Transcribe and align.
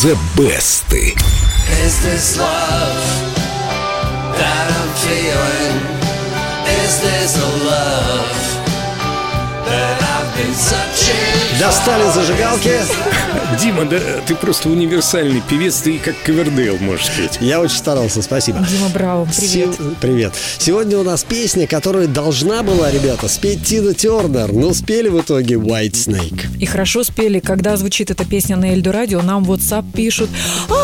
The 0.00 0.14
Best. 0.36 0.92
Is 0.92 2.02
this 2.04 2.38
love 2.38 3.02
that 4.38 4.66
I'm 4.78 4.90
feeling? 5.02 5.74
Is 6.84 7.00
this 7.00 7.36
a 7.36 7.64
love 7.66 8.38
that 9.66 10.02
searching? 10.02 10.17
Достали 11.58 12.04
зажигалки. 12.14 12.70
Дима, 13.60 13.84
да 13.84 13.98
ты 14.26 14.36
просто 14.36 14.68
универсальный 14.68 15.42
певец, 15.48 15.76
ты 15.78 15.98
как 15.98 16.14
Ковердейл 16.24 16.76
можешь 16.78 17.10
петь. 17.16 17.38
Я 17.40 17.60
очень 17.60 17.76
старался, 17.76 18.22
спасибо. 18.22 18.60
Дима 18.60 18.88
Браво, 18.90 19.26
привет. 19.36 19.74
Се- 19.74 19.82
Привет. 20.00 20.32
Сегодня 20.58 20.98
у 20.98 21.02
нас 21.02 21.24
песня, 21.24 21.66
которую 21.66 22.06
должна 22.08 22.62
была, 22.62 22.90
ребята, 22.92 23.26
спеть 23.28 23.64
Тина 23.66 23.94
Тернер, 23.94 24.52
но 24.52 24.72
спели 24.74 25.08
в 25.08 25.20
итоге 25.20 25.56
White 25.56 25.92
Snake. 25.92 26.46
И 26.60 26.66
хорошо 26.66 27.02
спели, 27.02 27.40
когда 27.40 27.76
звучит 27.76 28.10
эта 28.12 28.24
песня 28.24 28.56
на 28.56 28.66
Эльду 28.72 28.92
Радио, 28.92 29.20
нам 29.22 29.44
в 29.44 29.50
WhatsApp 29.52 29.84
пишут 29.92 30.30
«А, 30.68 30.74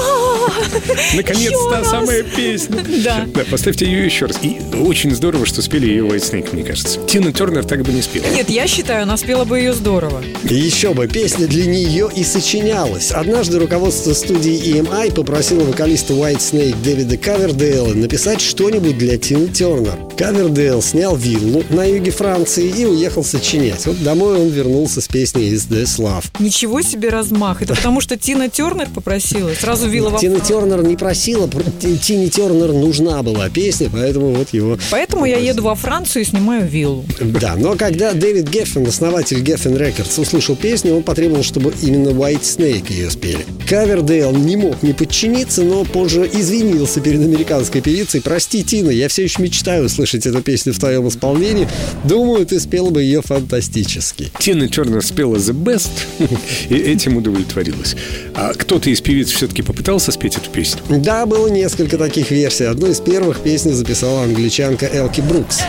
Наконец-то 1.14 1.58
ещё 1.58 1.70
та 1.70 1.78
раз!» 1.78 1.90
самая 1.90 2.22
песня. 2.22 2.84
Да. 3.04 3.26
Да, 3.34 3.42
поставьте 3.50 3.86
ее 3.86 4.04
еще 4.04 4.26
раз. 4.26 4.38
И 4.42 4.58
очень 4.80 5.14
здорово, 5.14 5.46
что 5.46 5.62
спели 5.62 5.86
ее 5.86 6.04
White 6.04 6.30
Snake, 6.30 6.48
мне 6.52 6.64
кажется. 6.64 7.00
Тина 7.06 7.32
Тернер 7.32 7.64
так 7.64 7.82
бы 7.82 7.92
не 7.92 8.02
спела. 8.02 8.24
Нет, 8.34 8.48
я 8.50 8.66
считаю, 8.66 9.02
она 9.04 9.16
спела 9.16 9.44
бы 9.44 9.58
ее 9.58 9.72
здорово. 9.72 10.22
Еще 10.44 10.94
бы, 10.94 11.06
песня 11.06 11.46
для 11.46 11.66
нее 11.66 12.10
и 12.14 12.24
сочинялась. 12.24 13.10
Однажды 13.10 13.58
руководство 13.58 14.12
студии 14.14 14.78
EMI 14.78 15.12
попросило 15.14 15.64
вокалиста 15.64 16.14
White 16.14 16.38
Snake 16.38 16.76
Дэвида 16.82 17.16
Кавердейла 17.16 17.94
написать 17.94 18.40
что-нибудь 18.40 18.98
для 18.98 19.18
Тины 19.18 19.48
Тернер. 19.48 19.98
Кавердейл 20.16 20.82
снял 20.82 21.16
виллу 21.16 21.64
на 21.70 21.84
юге 21.84 22.10
Франции 22.10 22.68
и 22.68 22.84
уехал 22.84 23.24
сочинять. 23.24 23.86
Вот 23.86 24.02
домой 24.02 24.40
он 24.40 24.48
вернулся 24.48 25.00
с 25.00 25.08
песней 25.08 25.52
«Is 25.52 25.68
This 25.68 25.98
Love». 25.98 26.24
Ничего 26.38 26.82
себе 26.82 27.08
размах. 27.08 27.62
Это 27.62 27.74
потому, 27.74 28.00
что 28.00 28.16
Тина 28.16 28.48
Тернер 28.48 28.88
попросила. 28.94 29.50
Сразу 29.58 29.88
вилла 29.88 30.10
во 30.10 30.18
Тина 30.18 30.33
Францию. 30.38 30.60
Тернер 30.60 30.82
не 30.82 30.96
просила, 30.96 31.46
пр- 31.46 31.64
Ти- 31.80 31.98
Тине 31.98 32.28
Тернер 32.28 32.72
нужна 32.72 33.22
была 33.22 33.48
песня, 33.48 33.88
поэтому 33.92 34.32
вот 34.34 34.48
его... 34.52 34.78
Поэтому 34.90 35.24
я 35.26 35.38
еду 35.38 35.62
во 35.62 35.74
Францию 35.74 36.22
и 36.22 36.24
снимаю 36.24 36.66
виллу. 36.66 37.04
Да, 37.20 37.54
но 37.56 37.76
когда 37.76 38.12
Дэвид 38.12 38.48
Геффин, 38.48 38.86
основатель 38.86 39.42
Geffen 39.42 39.78
Records, 39.78 40.20
услышал 40.20 40.56
песню, 40.56 40.94
он 40.96 41.02
потребовал, 41.02 41.42
чтобы 41.42 41.72
именно 41.82 42.08
White 42.10 42.42
Snake 42.42 42.92
ее 42.92 43.10
спели. 43.10 43.44
Кавердейл 43.68 44.32
не 44.32 44.56
мог 44.56 44.82
не 44.82 44.92
подчиниться, 44.92 45.62
но 45.62 45.84
позже 45.84 46.28
извинился 46.32 47.00
перед 47.00 47.20
американской 47.20 47.80
певицей. 47.80 48.20
«Прости, 48.20 48.62
Тина, 48.62 48.90
я 48.90 49.08
все 49.08 49.24
еще 49.24 49.42
мечтаю 49.42 49.86
услышать 49.86 50.26
эту 50.26 50.42
песню 50.42 50.72
в 50.72 50.78
твоем 50.78 51.08
исполнении. 51.08 51.68
Думаю, 52.04 52.46
ты 52.46 52.60
спела 52.60 52.90
бы 52.90 53.02
ее 53.02 53.22
фантастически». 53.22 54.30
Тина 54.38 54.68
Тернер 54.68 55.02
спела 55.04 55.36
The 55.36 55.52
Best 55.52 55.90
и 56.68 56.74
этим 56.74 57.16
удовлетворилась. 57.16 57.96
А 58.34 58.52
кто-то 58.54 58.90
из 58.90 59.00
певиц 59.00 59.30
все-таки 59.30 59.62
попытался 59.62 60.12
спеть 60.12 60.23
эту 60.28 60.50
песню? 60.50 60.80
Да, 60.88 61.26
было 61.26 61.48
несколько 61.48 61.98
таких 61.98 62.30
версий. 62.30 62.64
Одну 62.64 62.88
из 62.88 63.00
первых 63.00 63.40
песни 63.40 63.72
записала 63.72 64.22
англичанка 64.22 64.86
Элки 64.86 65.20
Брукс. 65.20 65.60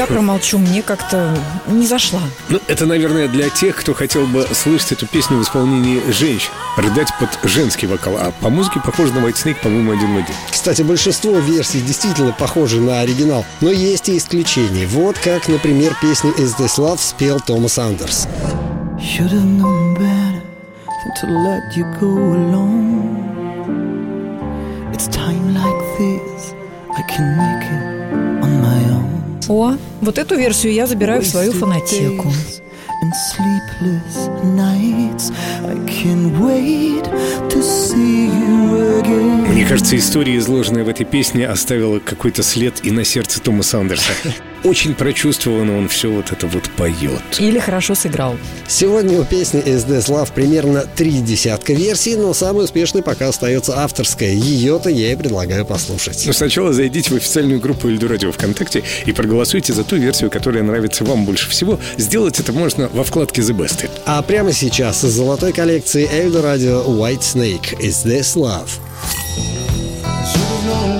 Я 0.00 0.06
промолчу, 0.06 0.56
мне 0.56 0.80
как-то 0.80 1.36
не 1.66 1.86
зашла. 1.86 2.22
Ну, 2.48 2.58
это, 2.68 2.86
наверное, 2.86 3.28
для 3.28 3.50
тех, 3.50 3.76
кто 3.76 3.92
хотел 3.92 4.26
бы 4.26 4.46
слышать 4.54 4.92
эту 4.92 5.06
песню 5.06 5.36
в 5.36 5.42
исполнении 5.42 6.00
женщин, 6.10 6.50
рыдать 6.78 7.12
под 7.18 7.38
женский 7.50 7.86
вокал. 7.86 8.16
А 8.16 8.32
по 8.40 8.48
музыке 8.48 8.80
похоже 8.82 9.12
на 9.12 9.18
White 9.18 9.34
Snake, 9.34 9.56
по-моему, 9.62 9.92
один 9.92 10.14
в 10.14 10.16
один. 10.16 10.34
Кстати, 10.50 10.80
большинство 10.80 11.32
версий 11.32 11.82
действительно 11.82 12.32
похожи 12.32 12.80
на 12.80 13.00
оригинал, 13.00 13.44
но 13.60 13.70
есть 13.70 14.08
и 14.08 14.16
исключения. 14.16 14.86
Вот 14.86 15.18
как, 15.18 15.48
например, 15.48 15.94
песню 16.00 16.32
«Is 16.38 16.56
This 16.58 16.78
Love» 16.78 16.98
спел 16.98 17.38
Томас 17.38 17.78
Андерс. 17.78 18.26
Should 18.98 19.32
have 19.32 19.44
known 19.44 19.94
better 19.94 20.42
than 20.86 21.12
to 21.20 21.26
let 21.44 21.76
you 21.76 21.84
go 22.00 22.08
alone. 22.08 23.20
It's 24.94 25.08
time 25.08 25.54
like 25.54 25.98
this, 25.98 26.54
I 26.96 27.02
can 27.02 27.36
make 27.36 27.64
it. 27.70 27.89
О, 29.50 29.76
вот 30.00 30.16
эту 30.16 30.36
версию 30.36 30.74
я 30.74 30.86
забираю 30.86 31.22
в 31.22 31.26
свою 31.26 31.50
days 31.50 31.60
And 33.02 33.12
sleepless 33.34 34.28
nights. 34.44 35.32
I 35.66 35.74
can't 35.86 36.38
wait 36.38 37.02
to 37.48 37.60
see 37.60 38.28
you 38.28 39.00
again. 39.02 39.48
Мне 39.48 39.66
кажется, 39.66 39.96
история, 39.96 40.36
изложенная 40.36 40.84
в 40.84 40.88
этой 40.88 41.04
песне, 41.04 41.48
оставила 41.48 41.98
какой-то 41.98 42.44
след 42.44 42.84
и 42.84 42.92
на 42.92 43.04
сердце 43.04 43.40
Томаса 43.40 43.80
Андерса. 43.80 44.12
Очень 44.62 44.94
прочувствованно 44.94 45.78
он 45.78 45.88
все 45.88 46.10
вот 46.10 46.32
это 46.32 46.46
вот 46.46 46.68
поет. 46.76 47.22
Или 47.38 47.58
хорошо 47.58 47.94
сыграл. 47.94 48.36
Сегодня 48.68 49.18
у 49.18 49.24
песни 49.24 49.62
«Is 49.62 49.86
This 49.86 50.08
Love» 50.10 50.30
примерно 50.34 50.84
три 50.96 51.20
десятка 51.20 51.72
версий, 51.72 52.16
но 52.16 52.34
самой 52.34 52.64
успешной 52.64 53.02
пока 53.02 53.28
остается 53.28 53.78
авторская. 53.78 54.32
Ее-то 54.32 54.90
я 54.90 55.12
и 55.12 55.16
предлагаю 55.16 55.64
послушать. 55.64 56.24
Но 56.26 56.32
сначала 56.32 56.72
зайдите 56.72 57.10
в 57.10 57.16
официальную 57.16 57.58
группу 57.58 57.88
Эльду 57.88 58.08
Радио 58.08 58.32
ВКонтакте 58.32 58.82
и 59.06 59.12
проголосуйте 59.12 59.72
за 59.72 59.82
ту 59.82 59.96
версию, 59.96 60.30
которая 60.30 60.62
нравится 60.62 61.04
вам 61.04 61.24
больше 61.24 61.48
всего. 61.48 61.80
Сделать 61.96 62.38
это 62.38 62.52
можно 62.52 62.88
во 62.92 63.02
вкладке 63.02 63.40
The 63.40 63.56
Best. 63.56 63.88
А 64.04 64.20
прямо 64.22 64.52
сейчас 64.52 65.04
из 65.04 65.12
золотой 65.12 65.52
коллекции 65.52 66.08
Эльдо 66.12 66.42
Радио 66.42 66.82
White 66.82 67.20
Snake 67.20 67.78
«Is 67.80 68.04
This 68.04 68.36
Love». 68.36 68.68
Should've 70.30 70.66
known 70.66 70.99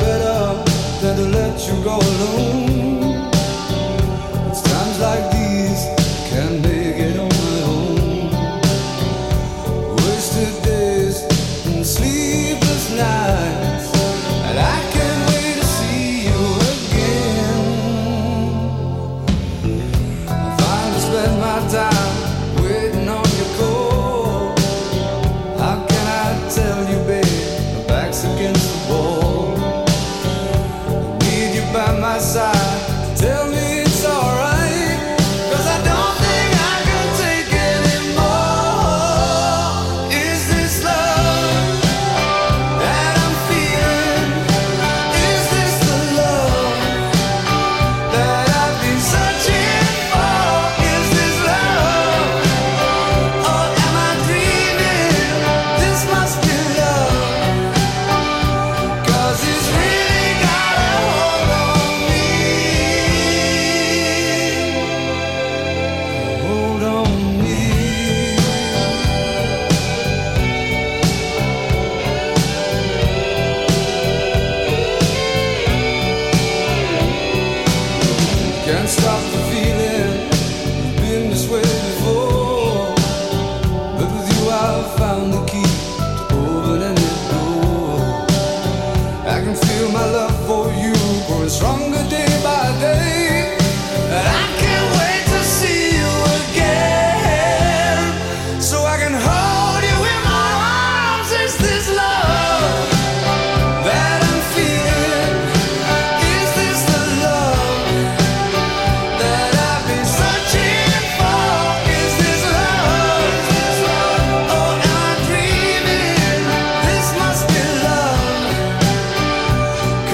feeling. 79.51 80.31
I've 80.31 80.97
been 80.97 81.31
this 81.31 81.49
way. 81.49 81.70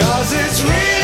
Cause 0.06 0.32
it's 0.32 0.62
real. 0.62 0.95